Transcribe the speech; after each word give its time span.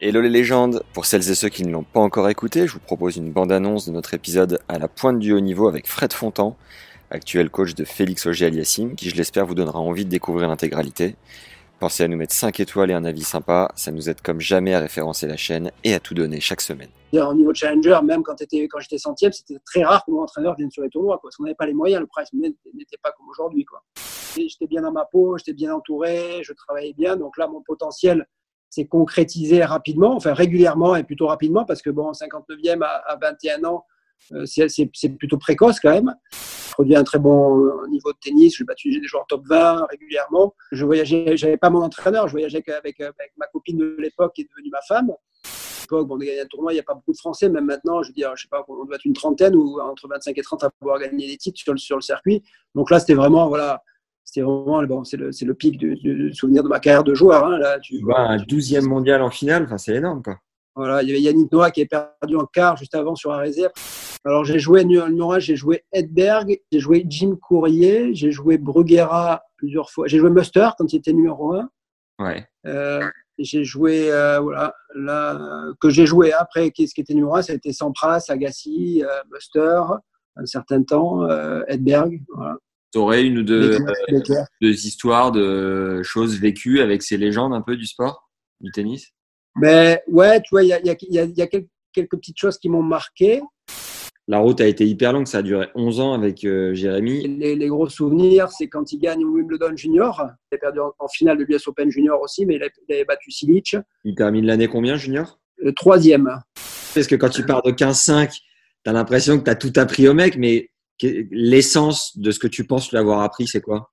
Hello 0.00 0.20
les 0.20 0.28
légendes 0.28 0.82
Pour 0.92 1.06
celles 1.06 1.28
et 1.30 1.34
ceux 1.34 1.48
qui 1.48 1.64
ne 1.64 1.72
l'ont 1.72 1.82
pas 1.82 2.00
encore 2.00 2.28
écouté, 2.28 2.66
je 2.66 2.74
vous 2.74 2.80
propose 2.80 3.16
une 3.16 3.32
bande-annonce 3.32 3.86
de 3.86 3.92
notre 3.92 4.12
épisode 4.14 4.60
à 4.68 4.78
la 4.78 4.88
pointe 4.88 5.18
du 5.18 5.32
haut 5.32 5.40
niveau 5.40 5.68
avec 5.68 5.86
Fred 5.86 6.12
Fontan, 6.12 6.56
actuel 7.10 7.48
coach 7.50 7.74
de 7.74 7.84
Félix 7.84 8.26
Auger-Aliassime, 8.26 8.94
qui 8.94 9.08
je 9.08 9.16
l'espère 9.16 9.46
vous 9.46 9.54
donnera 9.54 9.78
envie 9.78 10.04
de 10.04 10.10
découvrir 10.10 10.48
l'intégralité. 10.48 11.16
Pensez 11.78 12.04
à 12.04 12.08
nous 12.08 12.16
mettre 12.16 12.34
5 12.34 12.60
étoiles 12.60 12.90
et 12.90 12.94
un 12.94 13.04
avis 13.04 13.22
sympa, 13.22 13.70
ça 13.74 13.90
nous 13.90 14.08
aide 14.10 14.20
comme 14.22 14.40
jamais 14.40 14.74
à 14.74 14.80
référencer 14.80 15.26
la 15.26 15.36
chaîne 15.36 15.70
et 15.84 15.94
à 15.94 16.00
tout 16.00 16.14
donner 16.14 16.40
chaque 16.40 16.60
semaine. 16.62 16.88
Au 17.14 17.34
niveau 17.34 17.54
challenger, 17.54 17.98
même 18.04 18.22
quand, 18.22 18.40
étais- 18.42 18.68
quand 18.68 18.80
j'étais 18.80 18.98
centième, 18.98 19.32
c'était 19.32 19.58
très 19.64 19.82
rare 19.82 20.04
que 20.04 20.10
mon 20.10 20.22
entraîneur 20.22 20.54
vienne 20.56 20.70
sur 20.70 20.82
les 20.82 20.90
tournois, 20.90 21.16
quoi, 21.18 21.28
parce 21.28 21.36
qu'on 21.36 21.44
n'avait 21.44 21.54
pas 21.54 21.66
les 21.66 21.72
moyens, 21.74 22.00
le 22.00 22.06
price 22.06 22.28
n'était 22.34 22.98
pas 23.02 23.12
comme 23.16 23.28
aujourd'hui. 23.30 23.64
J'étais 24.36 24.66
bien 24.66 24.82
dans 24.82 24.92
ma 24.92 25.06
peau, 25.06 25.38
j'étais 25.38 25.54
bien 25.54 25.74
entouré, 25.74 26.40
je 26.42 26.52
travaillais 26.52 26.92
bien, 26.92 27.16
donc 27.16 27.38
là, 27.38 27.46
mon 27.46 27.62
potentiel 27.62 28.26
s'est 28.70 28.86
concrétisé 28.86 29.64
rapidement, 29.64 30.14
enfin 30.14 30.34
régulièrement 30.34 30.96
et 30.96 31.04
plutôt 31.04 31.26
rapidement, 31.26 31.64
parce 31.64 31.82
que 31.82 31.90
bon, 31.90 32.12
59e 32.12 32.82
à, 32.82 32.88
à 33.06 33.16
21 33.16 33.64
ans, 33.64 33.84
euh, 34.32 34.44
c'est- 34.46 35.08
plutôt 35.18 35.38
précoce 35.38 35.80
quand 35.80 35.90
même. 35.92 36.14
Je 36.32 36.72
produis 36.72 36.96
un 36.96 37.04
très 37.04 37.18
bon 37.18 37.58
euh, 37.58 37.86
niveau 37.88 38.12
de 38.12 38.18
tennis, 38.20 38.56
j'ai 38.56 38.64
battu 38.64 38.90
des 38.90 39.06
joueurs 39.06 39.26
top 39.28 39.42
20 39.46 39.86
régulièrement. 39.90 40.54
Je 40.72 40.84
voyageais, 40.84 41.36
j'avais 41.36 41.56
pas 41.56 41.70
mon 41.70 41.82
entraîneur, 41.82 42.28
je 42.28 42.32
voyageais 42.32 42.62
avec, 42.72 43.00
avec 43.00 43.32
ma 43.38 43.46
copine 43.46 43.78
de 43.78 43.96
l'époque 43.98 44.34
qui 44.34 44.42
est 44.42 44.48
devenue 44.50 44.70
ma 44.70 44.82
femme 44.82 45.12
l'époque, 45.86 46.08
bon, 46.08 46.16
on 46.16 46.20
a 46.20 46.24
gagné 46.24 46.40
un 46.40 46.46
tournoi, 46.46 46.72
il 46.72 46.76
n'y 46.76 46.80
a 46.80 46.84
pas 46.84 46.94
beaucoup 46.94 47.12
de 47.12 47.16
Français, 47.16 47.48
même 47.48 47.64
maintenant, 47.64 48.02
je 48.02 48.08
veux 48.08 48.14
dire, 48.14 48.32
je 48.36 48.42
sais 48.42 48.48
pas, 48.48 48.64
on 48.68 48.84
doit 48.84 48.96
être 48.96 49.04
une 49.04 49.12
trentaine 49.12 49.54
ou 49.54 49.80
entre 49.80 50.08
25 50.08 50.36
et 50.36 50.42
30 50.42 50.64
à 50.64 50.70
pouvoir 50.70 50.98
gagner 50.98 51.26
des 51.26 51.36
titres 51.36 51.60
sur 51.60 51.72
le, 51.72 51.78
sur 51.78 51.96
le 51.96 52.02
circuit. 52.02 52.42
Donc 52.74 52.90
là, 52.90 52.98
c'était 52.98 53.14
vraiment, 53.14 53.48
voilà, 53.48 53.82
c'était 54.26 54.42
vraiment, 54.42 54.82
bon, 54.82 55.04
c'est 55.04 55.16
le, 55.16 55.30
le 55.40 55.54
pic 55.54 55.78
du, 55.78 55.94
du 55.94 56.34
souvenir 56.34 56.62
de 56.62 56.68
ma 56.68 56.80
carrière 56.80 57.04
de 57.04 57.14
joueur. 57.14 57.46
hein, 57.46 57.56
là, 57.58 57.78
tu, 57.80 58.02
vois, 58.02 58.18
un 58.20 58.36
12e 58.36 58.82
mondial 58.86 59.22
en 59.22 59.30
finale, 59.30 59.62
enfin, 59.64 59.78
c'est 59.78 59.94
énorme, 59.94 60.20
quoi. 60.22 60.36
voilà, 60.74 61.02
il 61.02 61.08
y 61.08 61.12
avait 61.12 61.20
Yannick 61.22 61.50
Noah 61.52 61.70
qui 61.70 61.80
est 61.82 61.86
perdu 61.86 62.36
en 62.36 62.44
quart 62.44 62.76
juste 62.76 62.94
avant 62.94 63.14
sur 63.14 63.32
un 63.32 63.38
réserve. 63.38 63.72
Alors 64.24 64.44
j'ai 64.44 64.58
joué 64.58 64.84
numéro 64.84 65.32
1, 65.32 65.38
j'ai 65.38 65.54
joué 65.54 65.84
Edberg, 65.92 66.58
j'ai 66.72 66.80
joué 66.80 67.04
Jim 67.08 67.36
Courrier, 67.40 68.12
j'ai 68.14 68.32
joué 68.32 68.58
Bruguera 68.58 69.44
plusieurs 69.56 69.88
fois, 69.90 70.08
j'ai 70.08 70.18
joué 70.18 70.30
Muster 70.30 70.68
quand 70.76 70.92
il 70.92 70.96
était 70.96 71.12
numéro 71.12 71.54
1. 71.54 71.70
Ouais. 72.18 72.44
Euh, 72.66 73.06
j'ai 73.38 73.62
joué, 73.62 74.10
euh, 74.10 74.40
voilà, 74.40 74.74
là, 74.96 75.38
que 75.80 75.90
j'ai 75.90 76.06
joué 76.06 76.32
après, 76.32 76.72
qui- 76.72 76.88
ce 76.88 76.94
qui 76.94 77.02
était 77.02 77.14
numéro 77.14 77.36
1, 77.36 77.42
c'était 77.42 77.72
Sampras, 77.72 78.24
Agassi, 78.28 79.04
euh, 79.04 79.22
Muster, 79.32 79.80
un 80.34 80.46
certain 80.46 80.82
temps, 80.82 81.22
euh, 81.24 81.62
Edberg. 81.68 82.20
Voilà. 82.34 82.56
Tu 82.96 83.00
aurais 83.00 83.24
une 83.26 83.36
ou 83.40 83.42
deux, 83.42 83.76
Becker. 84.10 84.44
deux 84.62 84.86
histoires 84.86 85.30
de 85.30 86.00
choses 86.02 86.40
vécues 86.40 86.80
avec 86.80 87.02
ces 87.02 87.18
légendes 87.18 87.52
un 87.52 87.60
peu 87.60 87.76
du 87.76 87.84
sport, 87.84 88.30
du 88.62 88.70
tennis? 88.70 89.10
Mais 89.54 90.02
ouais, 90.08 90.40
tu 90.40 90.48
vois, 90.52 90.62
il 90.62 90.68
y 90.68 90.72
a, 90.72 90.80
il 90.80 90.86
y 90.86 90.90
a- 90.90 90.96
il 91.02 91.12
y 91.14 91.18
a- 91.18 91.24
il 91.24 91.36
y 91.36 91.42
a 91.42 91.46
quelques, 91.46 91.68
quelques 91.92 92.16
petites 92.16 92.38
choses 92.38 92.56
qui 92.56 92.70
m'ont 92.70 92.82
marqué. 92.82 93.42
La 94.28 94.38
route 94.38 94.62
a 94.62 94.66
été 94.66 94.86
hyper 94.86 95.12
longue, 95.12 95.26
ça 95.26 95.38
a 95.38 95.42
duré 95.42 95.68
11 95.74 96.00
ans 96.00 96.14
avec 96.14 96.42
euh, 96.46 96.72
Jérémy. 96.72 97.36
Les, 97.36 97.54
les 97.54 97.68
gros 97.68 97.90
souvenirs, 97.90 98.48
c'est 98.50 98.68
quand 98.68 98.90
il 98.92 98.98
gagne 98.98 99.22
Wimbledon 99.26 99.76
Junior. 99.76 100.22
Il 100.50 100.54
a 100.54 100.58
perdu 100.58 100.80
en, 100.80 100.94
en 100.98 101.08
finale 101.08 101.36
de 101.36 101.44
l'US 101.44 101.68
Open 101.68 101.90
Junior 101.90 102.18
aussi, 102.22 102.46
mais 102.46 102.54
il, 102.54 102.62
a- 102.62 102.68
il 102.88 102.94
avait 102.94 103.04
battu 103.04 103.30
Silic. 103.30 103.76
Il 104.04 104.14
termine 104.14 104.46
l'année 104.46 104.68
combien, 104.68 104.96
Junior? 104.96 105.38
Le 105.58 105.74
troisième. 105.74 106.30
Parce 106.94 107.06
que 107.06 107.14
quand 107.14 107.28
tu 107.28 107.44
pars 107.44 107.60
de 107.62 107.72
15-5, 107.72 108.30
tu 108.30 108.40
as 108.86 108.92
l'impression 108.94 109.38
que 109.38 109.44
tu 109.44 109.50
as 109.50 109.54
tout 109.54 109.72
appris 109.76 110.08
au 110.08 110.14
mec, 110.14 110.38
mais 110.38 110.70
l'essence 111.02 112.16
de 112.18 112.30
ce 112.30 112.38
que 112.38 112.46
tu 112.46 112.66
penses 112.66 112.90
lui 112.90 112.98
avoir 112.98 113.20
appris, 113.20 113.46
c'est 113.46 113.60
quoi? 113.60 113.90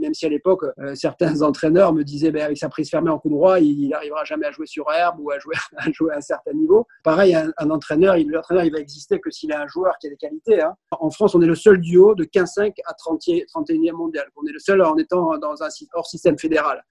Même 0.00 0.14
si 0.14 0.26
à 0.26 0.28
l'époque, 0.28 0.64
euh, 0.78 0.94
certains 0.94 1.42
entraîneurs 1.42 1.92
me 1.92 2.02
disaient 2.02 2.30
ben, 2.30 2.42
avec 2.42 2.58
sa 2.58 2.68
prise 2.68 2.90
fermée 2.90 3.10
en 3.10 3.18
coup 3.18 3.28
droit, 3.28 3.60
il 3.60 3.88
n'arrivera 3.88 4.24
jamais 4.24 4.46
à 4.46 4.50
jouer 4.50 4.66
sur 4.66 4.90
herbe 4.90 5.16
ou 5.20 5.30
à 5.30 5.38
jouer, 5.38 5.54
à 5.76 6.16
un 6.16 6.20
certain 6.20 6.52
niveau. 6.52 6.86
Pareil, 7.04 7.34
un, 7.34 7.70
entraîneur, 7.70 8.16
il, 8.16 8.28
l'entraîneur, 8.28 8.64
il 8.64 8.72
va 8.72 8.78
exister 8.78 9.20
que 9.20 9.30
s'il 9.30 9.52
a 9.52 9.62
un 9.62 9.66
joueur 9.66 9.94
qui 10.00 10.06
a 10.06 10.10
des 10.10 10.16
qualités. 10.16 10.62
hein. 10.62 10.74
En 10.92 11.10
France, 11.10 11.34
on 11.34 11.42
est 11.42 11.46
le 11.46 11.54
seul 11.54 11.80
duo 11.80 12.14
de 12.14 12.24
15-5 12.24 12.72
à 12.86 12.94
30, 12.94 13.20
31e 13.20 13.92
mondial. 13.92 14.26
On 14.36 14.46
est 14.46 14.52
le 14.52 14.58
seul 14.58 14.82
en 14.82 14.96
étant 14.96 15.36
dans 15.38 15.62
un 15.62 15.68
hors 15.94 16.06
système 16.06 16.38
fédéral. 16.38 16.82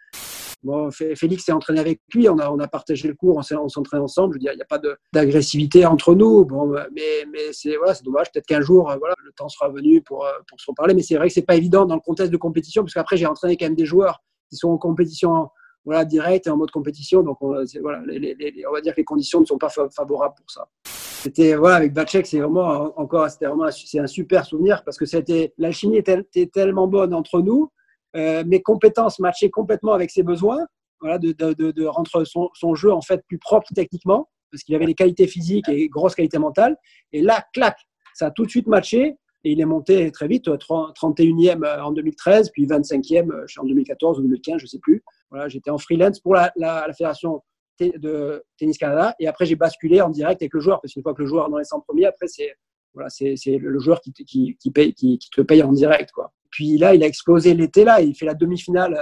Bon, 0.63 0.89
Fé- 0.91 1.15
Félix 1.15 1.45
s'est 1.45 1.51
entraîné 1.51 1.79
avec 1.79 2.01
lui, 2.13 2.27
on 2.29 2.37
a, 2.39 2.49
on 2.49 2.59
a 2.59 2.67
partagé 2.67 3.07
le 3.07 3.13
cours, 3.13 3.37
on 3.37 3.69
s'entraîne 3.69 4.01
ensemble. 4.01 4.33
Je 4.33 4.35
veux 4.37 4.39
dire, 4.41 4.51
il 4.53 4.57
n'y 4.57 4.61
a 4.61 4.65
pas 4.65 4.79
d'agressivité 5.13 5.85
entre 5.85 6.15
nous. 6.15 6.45
Bon, 6.45 6.67
mais 6.93 7.25
mais 7.31 7.53
c'est 7.53 7.75
voilà, 7.77 7.93
dommage. 8.03 8.31
Peut-être 8.31 8.47
qu'un 8.47 8.61
jour, 8.61 8.89
euh, 8.89 8.97
voilà, 8.97 9.15
le 9.23 9.31
temps 9.33 9.49
sera 9.49 9.69
venu 9.69 10.01
pour, 10.01 10.25
euh, 10.25 10.31
pour 10.47 10.59
se 10.59 10.65
reparler. 10.69 10.93
Mais 10.93 11.03
c'est 11.03 11.15
vrai 11.15 11.27
que 11.27 11.33
c'est 11.33 11.41
pas 11.45 11.55
évident 11.55 11.85
dans 11.85 11.95
le 11.95 12.01
contexte 12.01 12.31
de 12.31 12.37
compétition, 12.37 12.83
parce 12.83 12.93
qu'après, 12.93 13.17
j'ai 13.17 13.27
entraîné 13.27 13.55
quand 13.55 13.65
même 13.65 13.75
des 13.75 13.85
joueurs 13.85 14.21
qui 14.49 14.55
sont 14.57 14.69
en 14.69 14.77
compétition 14.77 15.49
voilà, 15.85 16.03
directe 16.05 16.47
et 16.47 16.49
en 16.49 16.57
mode 16.57 16.71
compétition. 16.71 17.21
Donc, 17.23 17.37
on, 17.41 17.49
voilà, 17.81 18.01
on 18.01 18.73
va 18.73 18.81
dire 18.81 18.93
que 18.93 19.01
les 19.01 19.05
conditions 19.05 19.39
ne 19.41 19.45
sont 19.45 19.57
pas 19.57 19.69
fa- 19.69 19.89
favorables 19.89 20.35
pour 20.35 20.49
ça. 20.49 20.67
C'était 20.85 21.55
voilà 21.55 21.77
avec 21.77 21.93
Bacek, 21.93 22.27
c'est 22.27 22.39
vraiment 22.39 22.71
euh, 22.71 22.89
encore 22.95 23.29
c'était 23.29 23.47
vraiment 23.47 23.69
c'est 23.71 23.99
un 23.99 24.05
super 24.07 24.45
souvenir 24.45 24.83
parce 24.83 24.97
que 24.97 25.05
c'était 25.05 25.51
l'alchimie 25.57 25.97
était 25.97 26.23
tellement 26.53 26.87
bonne 26.87 27.11
entre 27.13 27.41
nous, 27.41 27.71
euh, 28.17 28.43
mes 28.45 28.61
compétences 28.61 29.19
matchaient 29.19 29.49
complètement 29.49 29.93
avec 29.93 30.11
ses 30.11 30.23
besoins, 30.23 30.65
voilà 30.99 31.19
de, 31.19 31.31
de, 31.31 31.53
de, 31.53 31.71
de 31.71 31.85
rendre 31.85 32.25
son, 32.25 32.49
son 32.53 32.75
jeu 32.75 32.91
en 32.91 33.01
fait 33.01 33.23
plus 33.27 33.37
propre 33.37 33.67
techniquement 33.73 34.27
parce 34.51 34.63
qu'il 34.63 34.75
avait 34.75 34.85
les 34.85 34.95
qualités 34.95 35.27
physiques 35.27 35.69
et 35.69 35.87
grosses 35.89 36.15
qualités 36.15 36.39
mentales. 36.39 36.77
Et 37.11 37.21
là, 37.21 37.43
clac, 37.53 37.77
ça 38.13 38.27
a 38.27 38.31
tout 38.31 38.45
de 38.45 38.49
suite 38.49 38.67
matché 38.67 39.15
et 39.43 39.51
il 39.51 39.61
est 39.61 39.65
monté 39.65 40.11
très 40.11 40.27
vite, 40.27 40.47
euh, 40.47 40.57
30 40.57 40.95
31e 40.95 41.81
en 41.81 41.91
2013, 41.91 42.51
puis 42.51 42.65
25e 42.65 43.31
euh, 43.31 43.45
en 43.57 43.65
2014 43.65 44.19
ou 44.19 44.23
2015, 44.23 44.61
je 44.61 44.65
sais 44.65 44.79
plus. 44.79 45.03
Voilà, 45.29 45.47
j'étais 45.47 45.69
en 45.69 45.77
freelance 45.77 46.19
pour 46.19 46.33
la, 46.33 46.51
la, 46.55 46.85
la 46.87 46.93
fédération 46.93 47.43
de 47.79 48.43
Tennis 48.57 48.77
Canada 48.79 49.13
et 49.19 49.27
après 49.27 49.45
j'ai 49.45 49.55
basculé 49.55 50.01
en 50.01 50.09
direct 50.09 50.41
avec 50.41 50.51
le 50.55 50.59
joueur 50.59 50.81
parce 50.81 50.93
qu'une 50.93 51.03
fois 51.03 51.13
que 51.13 51.21
le 51.21 51.27
joueur 51.27 51.47
est 51.47 51.51
dans 51.51 51.59
les 51.59 51.63
100 51.63 51.81
premiers, 51.81 52.05
après 52.05 52.27
c'est 52.27 52.55
voilà, 52.95 53.09
c'est 53.11 53.35
le 53.45 53.77
joueur 53.77 54.01
qui 54.01 54.11
qui, 54.13 54.57
qui, 54.59 54.71
paye, 54.71 54.95
qui, 54.95 55.19
qui 55.19 55.29
te 55.29 55.41
paye 55.41 55.61
en 55.61 55.71
direct 55.71 56.11
quoi. 56.11 56.33
Puis 56.51 56.77
là, 56.77 56.93
il 56.95 57.03
a 57.03 57.07
explosé 57.07 57.53
l'été 57.53 57.83
là, 57.83 58.01
il 58.01 58.15
fait 58.15 58.25
la 58.25 58.33
demi-finale 58.33 58.97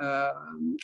euh, 0.00 0.28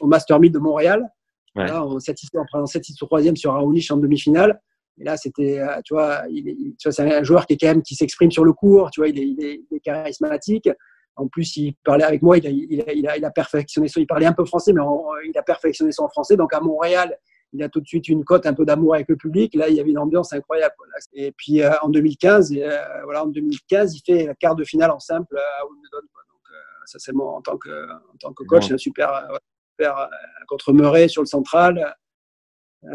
au 0.00 0.06
Master 0.06 0.40
1000 0.40 0.52
de 0.52 0.58
Montréal. 0.58 1.08
Ouais. 1.56 1.66
Là, 1.66 1.84
en 1.84 1.98
7 2.00 2.16
en 2.36 2.44
prenant 2.46 2.66
7 2.66 2.84
6 2.84 2.96
3 2.96 3.20
sur 3.36 3.52
Raonic 3.52 3.90
en 3.90 3.96
demi-finale. 3.96 4.60
Et 4.98 5.04
là, 5.04 5.16
c'était, 5.16 5.58
euh, 5.60 5.80
tu 5.84 5.94
vois, 5.94 6.22
il, 6.30 6.48
est- 6.48 6.56
il- 6.58 6.74
tu 6.78 6.88
vois, 6.88 6.92
c'est 6.92 7.02
un 7.12 7.22
joueur 7.22 7.46
qui 7.46 7.54
est 7.54 7.56
quand 7.56 7.66
même 7.68 7.82
qui 7.82 7.94
s'exprime 7.94 8.30
sur 8.30 8.44
le 8.44 8.52
court. 8.52 8.90
Tu 8.90 9.00
vois, 9.00 9.08
il 9.08 9.18
est, 9.18 9.26
il 9.26 9.44
est, 9.44 9.60
il 9.70 9.76
est 9.76 9.80
charismatique. 9.80 10.68
En 11.16 11.28
plus, 11.28 11.56
il 11.56 11.74
parlait 11.84 12.04
avec 12.04 12.22
moi. 12.22 12.38
Il 12.38 12.46
a, 12.46 12.50
il 12.50 12.82
a, 12.88 12.92
il 12.92 13.08
a, 13.08 13.16
il 13.16 13.24
a 13.24 13.30
perfectionné 13.30 13.88
son. 13.88 14.00
Il 14.00 14.06
parlait 14.06 14.26
un 14.26 14.32
peu 14.32 14.44
français, 14.44 14.72
mais 14.72 14.82
il 15.28 15.36
a 15.38 15.42
perfectionné 15.42 15.92
son 15.92 16.08
français. 16.08 16.36
Donc 16.36 16.52
à 16.54 16.60
Montréal, 16.60 17.16
il 17.56 17.62
a 17.62 17.68
tout 17.68 17.80
de 17.80 17.86
suite 17.86 18.08
une 18.08 18.24
cote 18.24 18.46
un 18.46 18.52
peu 18.52 18.64
d'amour 18.64 18.94
avec 18.94 19.08
le 19.08 19.16
public. 19.16 19.54
Là, 19.54 19.68
il 19.68 19.76
y 19.76 19.80
avait 19.80 19.90
une 19.90 19.98
ambiance 19.98 20.32
incroyable. 20.32 20.74
Et 21.12 21.30
puis 21.32 21.62
euh, 21.62 21.70
en 21.82 21.88
2015, 21.88 22.52
euh, 22.56 22.78
voilà, 23.04 23.24
en 23.24 23.28
2015, 23.28 23.94
il 23.96 24.00
fait 24.04 24.26
la 24.26 24.34
quart 24.34 24.56
de 24.56 24.64
finale 24.64 24.90
en 24.90 24.98
simple 24.98 25.36
à 25.38 25.64
Wimbledon. 25.64 26.06
quoi. 26.12 26.22
Donc 26.28 26.40
euh, 26.50 26.56
ça, 26.86 26.98
c'est 26.98 27.12
moi 27.12 27.32
en 27.32 27.40
tant 27.42 27.56
que 27.56 27.70
en 27.90 28.16
tant 28.18 28.32
que 28.32 28.42
coach, 28.44 28.68
Bon. 28.68 28.74
un 28.74 28.78
super, 28.78 29.12
euh, 29.14 29.36
super 29.72 29.96
euh, 29.98 30.06
contre 30.48 30.72
Murray 30.72 31.06
sur 31.08 31.22
le 31.22 31.26
central. 31.26 31.94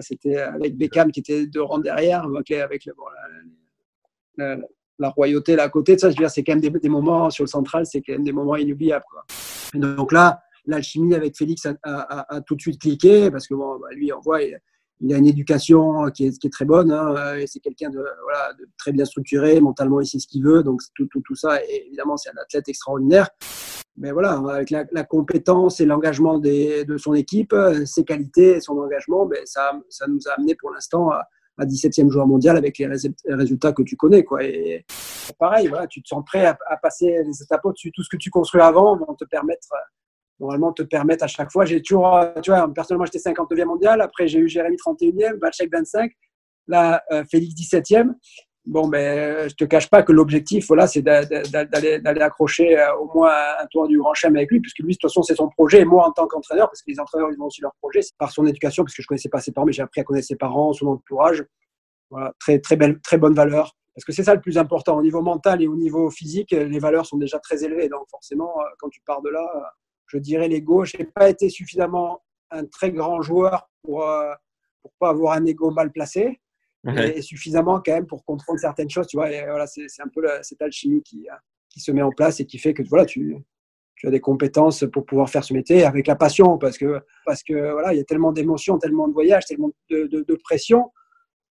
C'était 0.02 0.38
avec 0.38 0.78
Beckham 0.78 1.12
qui 1.12 1.22
était 1.22 1.48
deux 1.48 1.64
rangs 1.64 1.80
derrière, 1.80 2.24
avec, 2.26 2.50
les- 2.50 2.62
avec 2.62 2.86
le, 2.86 2.94
bon, 2.94 3.06
la, 4.38 4.56
la- 4.56 4.62
la 5.00 5.10
royauté 5.10 5.56
là 5.56 5.64
à 5.64 5.70
côté 5.70 5.96
de 5.96 6.00
ça. 6.02 6.10
Je 6.10 6.16
veux 6.16 6.20
dire, 6.24 6.30
c'est 6.30 6.44
quand 6.44 6.52
même 6.52 6.62
des, 6.62 6.70
des 6.70 6.90
moments 6.90 7.30
sur 7.30 7.44
le 7.44 7.48
central, 7.50 7.86
c'est 7.86 8.02
quand 8.02 8.12
même 8.14 8.24
des 8.24 8.34
moments 8.34 8.56
inoubliables. 8.56 9.06
Quoi. 9.10 9.24
Et 9.74 9.80
donc 9.80 10.12
là, 10.12 10.42
l'alchimie 10.70 11.16
avec 11.16 11.36
Félix 11.38 11.68
a, 11.84 12.42
tout 12.46 12.56
de 12.56 12.62
suite 12.62 12.80
cliqué 12.80 13.32
parce 13.32 13.48
que 13.48 13.54
bon, 13.56 13.78
bah, 13.80 13.88
lui, 13.92 14.14
on 14.14 14.20
voit, 14.20 14.42
il, 14.44 15.14
a 15.14 15.18
une 15.18 15.28
éducation 15.28 16.10
qui 16.12 16.28
est, 16.28 16.38
qui 16.38 16.48
est 16.48 16.52
très 16.52 16.66
bonne. 16.66 16.92
hein, 16.92 17.36
et 17.36 17.48
c'est 17.48 17.60
quelqu'un 17.60 17.90
de, 17.90 18.04
très 18.78 18.92
bien 18.92 19.06
structuré, 19.06 19.60
mentalement, 19.60 20.02
il 20.02 20.08
sait 20.08 20.20
ce 20.20 20.28
qu'il 20.28 20.44
veut. 20.44 20.64
Donc 20.64 20.82
tout, 20.96 21.36
ça, 21.36 21.62
et 21.64 21.88
évidemment, 21.88 22.18
c'est 22.18 22.30
un 22.30 22.42
athlète 22.42 22.70
extraordinaire. 22.70 23.30
Mais 23.98 24.12
voilà, 24.12 24.42
avec 24.50 24.70
la, 24.70 25.04
compétence 25.04 25.82
et 25.82 25.86
l'engagement 25.86 26.40
de 26.40 26.98
son 26.98 27.14
équipe, 27.14 27.52
euh, 27.52 27.86
ses 27.86 28.06
qualités 28.06 28.56
et 28.56 28.62
son 28.62 28.78
engagement, 28.78 29.26
ben, 29.26 29.40
ça, 29.46 29.74
nous 30.08 30.20
a 30.28 30.34
amené 30.38 30.56
pour 30.56 30.72
l'instant 30.72 31.10
à, 31.10 31.28
à 31.58 31.66
17e 31.66 32.10
joueur 32.10 32.26
mondial 32.26 32.56
avec 32.56 32.78
les 32.78 32.88
rés- 32.88 33.16
résultats 33.28 33.74
que 33.74 33.84
tu 33.84 33.98
connais. 33.98 34.24
Quoi. 34.24 34.40
Pareil, 35.38 35.70
tu 35.90 36.02
te 36.02 36.08
sens 36.08 36.24
prêt 36.26 36.46
à, 36.46 36.58
à 36.68 36.78
passer 36.78 37.24
les 37.24 37.44
étapes 37.44 37.66
au-dessus. 37.66 37.92
Tout 37.92 38.04
ce 38.04 38.10
que 38.10 38.18
tu 38.18 38.30
construis 38.30 38.62
avant 38.62 38.96
vont 38.98 39.14
te 39.16 39.26
permettre 39.26 39.68
normalement 40.40 40.72
te 40.74 40.84
permettent 40.84 41.24
à 41.24 41.28
chaque 41.28 41.52
fois. 41.52 41.66
J'ai 41.66 41.82
toujours, 41.82 42.10
vois, 42.48 42.74
personnellement, 42.74 43.06
j'étais 43.06 43.32
59e 43.32 43.66
mondial. 43.66 44.02
Après, 44.02 44.28
j'ai 44.28 44.40
eu 44.40 44.48
Jérémy 44.48 44.78
31e, 44.78 45.40
Valchek 45.40 45.72
25, 45.72 46.12
là, 46.68 47.04
Félix 47.30 47.56
17e. 47.56 48.14
Bon, 48.66 48.88
ben, 48.88 49.50
je 49.50 49.56
te 49.56 49.64
cache 49.64 49.90
pas 49.90 50.04
que 50.04 50.12
l'objectif, 50.12 50.68
voilà, 50.68 50.86
c'est 50.86 51.02
d'aller 51.02 52.22
accrocher 52.22 52.78
au 53.00 53.10
moins 53.14 53.34
un 53.60 53.66
tour 53.68 53.88
du 53.88 53.98
Grand 53.98 54.14
Chelem 54.14 54.36
avec 54.36 54.52
lui, 54.52 54.60
puisque 54.60 54.80
lui, 54.80 54.94
de 54.94 54.98
toute 55.00 55.10
façon, 55.10 55.24
c'est 55.24 55.36
son 55.36 55.50
projet. 55.50 55.80
Et 55.80 55.86
moi, 55.86 56.06
en 56.08 56.12
tant 56.12 56.28
qu'entraîneur, 56.28 56.70
parce 56.70 56.82
que 56.84 56.92
les 56.92 57.00
entraîneurs, 57.00 57.30
ils 57.32 57.42
ont 57.42 57.46
aussi 57.46 57.62
leur 57.62 57.74
projet, 57.82 58.02
c'est 58.02 58.16
par 58.18 58.32
son 58.32 58.46
éducation, 58.46 58.84
parce 58.84 58.94
que 58.94 59.02
je 59.02 59.08
connaissais 59.08 59.30
pas 59.30 59.40
ses 59.40 59.52
parents, 59.52 59.66
mais 59.66 59.72
j'ai 59.72 59.82
appris 59.82 60.02
à 60.02 60.04
connaître 60.04 60.28
ses 60.28 60.36
parents, 60.36 60.72
son 60.74 60.88
entourage. 60.88 61.44
Voilà, 62.12 62.34
très, 62.40 62.60
très 62.60 62.76
belle, 62.76 63.00
très 63.02 63.18
bonne 63.18 63.34
valeur. 63.34 63.76
Parce 63.96 64.06
que 64.06 64.12
c'est 64.12 64.24
ça 64.24 64.36
le 64.36 64.42
plus 64.42 64.58
important. 64.58 64.98
Au 64.98 65.02
niveau 65.02 65.22
mental 65.22 65.62
et 65.64 65.68
au 65.68 65.76
niveau 65.76 66.12
physique, 66.12 66.52
les 66.52 66.80
valeurs 66.80 67.06
sont 67.06 67.18
déjà 67.18 67.40
très 67.40 67.64
élevées. 67.64 67.90
Donc, 67.90 68.06
forcément, 68.10 68.54
quand 68.78 68.90
tu 68.90 69.02
pars 69.02 69.22
de 69.22 69.30
là, 69.30 69.46
je 70.10 70.18
dirais 70.18 70.48
l'ego. 70.48 70.86
Je 70.86 70.98
n'ai 70.98 71.06
pas 71.06 71.30
été 71.30 71.50
suffisamment 71.50 72.22
un 72.52 72.66
très 72.66 72.92
grand 72.92 73.22
joueur 73.22 73.70
pour 73.84 74.00
ne 74.00 74.34
pour 74.82 74.92
pas 75.00 75.10
avoir 75.10 75.34
un 75.34 75.46
ego 75.46 75.72
mal 75.72 75.92
placé 75.92 76.40
et 76.88 77.22
suffisamment 77.22 77.82
quand 77.86 77.94
même 77.94 78.08
pour 78.08 78.24
comprendre 78.24 78.60
certaines 78.60 78.90
choses. 78.90 79.08
Tu 79.08 79.18
vois, 79.18 79.32
et 79.32 79.46
voilà, 79.46 79.68
c'est 79.68 80.02
un 80.02 80.08
peu 80.08 80.22
cette 80.42 80.62
alchimie 80.62 81.04
qui, 81.04 81.28
qui 81.70 81.80
se 81.80 81.92
met 81.92 82.02
en 82.02 82.12
place 82.12 82.40
et 82.40 82.46
qui 82.46 82.58
fait 82.58 82.74
que 82.74 82.84
voilà, 82.84 83.06
tu, 83.06 83.38
tu 83.96 84.08
as 84.08 84.12
des 84.12 84.22
compétences 84.22 84.86
pour 84.92 85.06
pouvoir 85.06 85.30
faire 85.30 85.44
ce 85.44 85.54
métier 85.54 85.84
avec 85.84 86.08
la 86.08 86.16
passion 86.16 86.58
parce 86.58 86.78
que 86.78 87.02
parce 87.26 87.44
que 87.44 87.72
voilà, 87.72 87.94
il 87.94 87.98
y 87.98 88.00
a 88.00 88.06
tellement 88.06 88.32
d'émotions, 88.32 88.78
tellement 88.78 89.08
de 89.08 89.14
voyages, 89.14 89.46
tellement 89.46 89.72
de, 89.90 90.08
de, 90.08 90.36
pression 90.36 90.92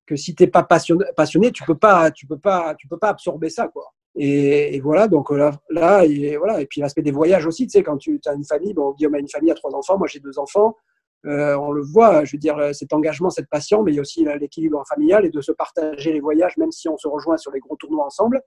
que 0.05 0.15
si 0.15 0.33
tu 0.33 0.43
n'es 0.43 0.49
pas 0.49 0.63
passionné, 0.63 1.03
passionné, 1.15 1.51
tu 1.51 1.63
peux 1.65 1.77
pas 1.77 2.09
tu 2.11 2.25
peux 2.25 2.39
pas 2.39 2.73
tu 2.75 2.87
peux 2.87 2.97
pas 2.97 3.09
absorber 3.09 3.49
ça 3.49 3.67
quoi. 3.67 3.93
Et, 4.19 4.79
voilà, 4.79 5.07
donc 5.07 5.29
là, 5.29 5.51
là 5.69 6.03
et, 6.03 6.37
voilà. 6.37 6.59
et 6.59 6.65
puis 6.65 6.81
l'aspect 6.81 7.03
des 7.03 7.11
voyages 7.11 7.45
aussi, 7.45 7.67
tu 7.67 7.71
sais, 7.71 7.83
quand 7.83 7.97
tu 7.97 8.19
as 8.25 8.33
une 8.33 8.45
famille, 8.45 8.73
bon, 8.73 8.93
Guillaume 8.93 9.13
a 9.13 9.19
une 9.19 9.29
famille 9.29 9.51
à 9.51 9.55
trois 9.55 9.75
enfants, 9.75 9.97
moi 9.97 10.07
j'ai 10.07 10.19
deux 10.19 10.39
enfants, 10.39 10.75
euh, 11.27 11.55
on 11.55 11.71
le 11.71 11.83
voit, 11.83 12.23
je 12.25 12.35
veux 12.35 12.39
dire, 12.39 12.57
cet 12.73 12.93
engagement, 12.93 13.29
cette 13.29 13.49
passion, 13.49 13.83
mais 13.83 13.91
il 13.91 13.95
y 13.95 13.97
a 13.99 14.01
aussi 14.01 14.25
l'équilibre 14.39 14.83
familial 14.87 15.25
et 15.25 15.29
de 15.29 15.41
se 15.41 15.51
partager 15.51 16.13
les 16.13 16.19
voyages, 16.19 16.57
même 16.57 16.71
si 16.71 16.89
on 16.89 16.97
se 16.97 17.07
rejoint 17.07 17.37
sur 17.37 17.51
les 17.51 17.59
gros 17.59 17.75
tournois 17.75 18.05
ensemble. 18.05 18.41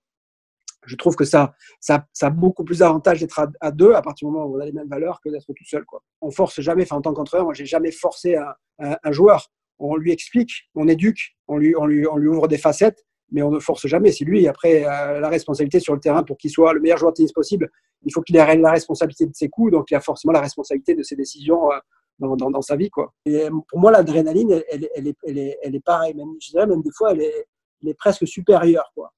Je 0.87 0.96
trouve 0.96 1.14
que 1.14 1.26
ça, 1.26 1.52
ça, 1.78 2.06
a 2.23 2.31
beaucoup 2.31 2.64
plus 2.64 2.78
d'avantages 2.78 3.20
d'être 3.20 3.40
à, 3.61 3.70
deux 3.70 3.93
à 3.93 4.00
partir 4.00 4.26
du 4.26 4.32
moment 4.32 4.46
où 4.46 4.56
on 4.56 4.61
a 4.61 4.64
les 4.64 4.73
mêmes 4.73 4.88
valeurs 4.88 5.20
que 5.20 5.28
d'être 5.28 5.46
tout 5.46 5.64
seul. 5.64 5.84
Quoi. 5.84 6.02
On 6.23 6.31
force 6.31 6.61
jamais, 6.62 6.84
enfin, 6.84 6.96
en 6.96 7.02
tant 7.02 7.12
qu'entraîneur, 7.12 7.44
moi, 7.44 7.55
j'ai 7.55 7.66
jamais 7.66 7.93
forcé 7.93 8.37
un, 8.37 9.12
joueur. 9.12 9.52
On 9.78 9.96
lui 9.96 10.11
explique, 10.11 10.70
on 10.75 10.88
éduque, 10.88 11.37
on 11.49 11.58
lui, 11.58 11.76
on 11.76 11.84
lui, 11.84 12.06
on 12.06 12.16
lui 12.16 12.28
ouvre 12.28 12.49
des 12.49 12.56
facettes, 12.56 13.05
mais 13.31 13.43
on 13.43 13.50
ne 13.50 13.59
force 13.59 13.87
jamais. 13.87 14.12
C'est 14.12 14.25
lui, 14.25 14.47
après, 14.49 14.81
la 14.81 15.29
responsabilité 15.29 15.81
sur 15.81 15.94
le 15.94 16.00
terrain 16.00 16.23
pour 16.23 16.37
qu'il 16.37 16.50
soit 16.50 16.73
le 16.73 16.81
meilleur 16.81 16.99
joueur 16.99 17.12
de 17.12 17.17
tennis 17.17 17.32
possible. 17.32 17.71
Il 18.05 18.12
faut 18.12 18.23
qu'il 18.23 18.37
ait 18.37 18.56
la 18.56 18.71
responsabilité 18.71 19.27
de 19.27 19.35
ses 19.35 19.49
coups, 19.49 19.73
donc 19.73 19.91
il 19.91 19.94
a 19.94 20.00
forcément 20.00 20.32
la 20.32 20.41
responsabilité 20.41 20.94
de 20.94 21.03
ses 21.03 21.17
décisions 21.17 21.71
euh, 21.73 21.77
dans, 22.19 22.62
sa 22.62 22.77
vie. 22.77 22.91
Quoi. 22.91 23.12
Et 23.27 23.44
euh, 23.44 23.50
pour 23.69 23.79
moi, 23.79 23.91
l'adrénaline, 23.91 24.62
elle, 24.71 24.88
elle, 24.94 25.09
est, 25.09 25.17
elle, 25.25 25.38
est, 25.38 25.59
elle 25.62 25.75
est 25.75 25.85
pareille. 25.85 26.15
Même, 26.15 26.35
je 26.41 26.50
dirais 26.50 26.67
même 26.67 26.82
des 26.82 26.91
fois, 26.93 27.12
elle 27.12 27.23
est, 27.23 27.47
est 27.87 27.94
presque 27.94 28.27
supérieure 28.27 28.91
quoi, 28.94 29.12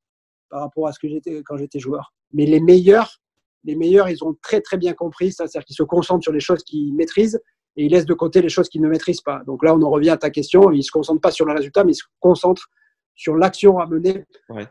par 0.51 0.61
rapport 0.61 0.87
à 0.89 0.93
ce 0.93 0.99
que 0.99 1.09
j'étais 1.09 1.43
quand 1.45 1.57
j'étais 1.57 1.79
joueur. 1.79 2.13
Mais 2.33 2.47
les 2.47 2.61
meilleurs, 2.61 3.21
les 3.65 3.77
meilleurs, 3.77 4.09
ils 4.09 4.25
ont 4.25 4.37
très 4.43 4.61
très 4.61 4.77
bien 4.77 4.93
compris 4.93 5.33
ça, 5.33 5.47
c'est-à-dire 5.47 5.67
qu'ils 5.67 5.77
se 5.77 5.83
concentrent 5.83 6.23
sur 6.23 6.33
les 6.33 6.41
choses 6.41 6.63
qu'ils 6.63 6.95
maîtrisent 6.95 7.41
et 7.77 7.87
ils 7.87 7.91
laissent 7.93 8.07
de 8.07 8.15
côté 8.15 8.43
les 8.43 8.49
choses 8.49 8.69
qu'ils 8.69 8.83
ne 8.83 8.89
maîtrisent 8.89 9.21
pas. 9.21 9.43
Donc 9.47 9.65
là, 9.65 9.75
on 9.75 9.83
en 9.83 9.91
revient 9.91 10.11
à 10.11 10.17
ta 10.17 10.31
question. 10.31 10.71
Ils 10.73 10.83
se 10.83 10.91
concentrent 10.91 11.21
pas 11.21 11.31
sur 11.31 11.47
le 11.47 11.55
résultat, 11.55 11.85
mais 11.85 11.93
ils 11.93 11.97
se 11.97 12.05
concentrent 12.21 12.69
sur 13.15 13.37
l'action 13.37 13.79
à 13.79 13.87
mener. 13.87 14.25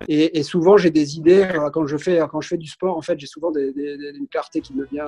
Et, 0.08 0.44
souvent, 0.44 0.78
j'ai 0.78 0.92
des 0.92 1.18
idées 1.18 1.44
euh, 1.44 1.70
quand 1.70 1.86
je 1.86 1.98
fais 1.98 2.20
quand 2.32 2.42
je 2.42 2.50
fais 2.50 2.58
du 2.58 2.68
sport. 2.68 2.98
En 2.98 3.02
fait, 3.02 3.20
j'ai 3.20 3.28
souvent 3.28 3.52
des, 3.52 3.72
une 4.16 4.28
clarté 4.28 4.62
qui 4.62 4.74
me 4.74 4.86
vient 4.86 5.08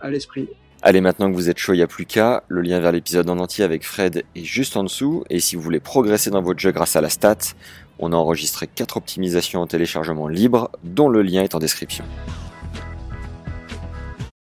à 0.00 0.10
l'esprit. 0.10 0.48
Allez, 0.80 1.00
maintenant 1.00 1.28
que 1.28 1.34
vous 1.34 1.50
êtes 1.50 1.58
chaud, 1.58 1.72
il 1.72 1.78
n'y 1.78 1.82
a 1.82 1.88
plus 1.88 2.06
qu'à. 2.06 2.44
Le 2.46 2.60
lien 2.60 2.78
vers 2.78 2.92
l'épisode 2.92 3.28
en 3.28 3.38
entier 3.38 3.64
avec 3.64 3.84
Fred 3.84 4.22
est 4.36 4.44
juste 4.44 4.76
en 4.76 4.84
dessous. 4.84 5.24
Et 5.28 5.40
si 5.40 5.56
vous 5.56 5.62
voulez 5.62 5.80
progresser 5.80 6.30
dans 6.30 6.42
votre 6.42 6.60
jeu 6.60 6.70
grâce 6.70 6.94
à 6.94 7.00
la 7.00 7.08
stat, 7.08 7.38
on 7.98 8.12
a 8.12 8.16
enregistré 8.16 8.68
4 8.68 8.96
optimisations 8.96 9.60
en 9.60 9.66
téléchargement 9.66 10.28
libre, 10.28 10.70
dont 10.84 11.08
le 11.08 11.22
lien 11.22 11.42
est 11.42 11.56
en 11.56 11.58
description. 11.58 12.04